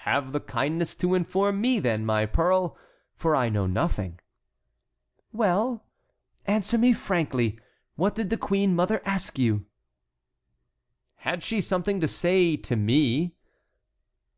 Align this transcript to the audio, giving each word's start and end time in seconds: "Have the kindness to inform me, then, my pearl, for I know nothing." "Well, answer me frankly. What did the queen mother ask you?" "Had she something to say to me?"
"Have 0.00 0.32
the 0.32 0.40
kindness 0.40 0.94
to 0.96 1.14
inform 1.14 1.62
me, 1.62 1.78
then, 1.80 2.04
my 2.04 2.26
pearl, 2.26 2.76
for 3.14 3.34
I 3.34 3.48
know 3.48 3.66
nothing." 3.66 4.20
"Well, 5.32 5.86
answer 6.44 6.76
me 6.76 6.92
frankly. 6.92 7.58
What 7.96 8.14
did 8.14 8.28
the 8.28 8.36
queen 8.36 8.76
mother 8.76 9.00
ask 9.06 9.38
you?" 9.38 9.64
"Had 11.24 11.42
she 11.42 11.62
something 11.62 11.98
to 11.98 12.08
say 12.08 12.58
to 12.58 12.76
me?" 12.76 13.32